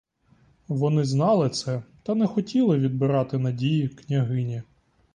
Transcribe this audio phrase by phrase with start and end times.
[0.67, 4.63] Вони знали це, та не хотіли відбирати надії княгині.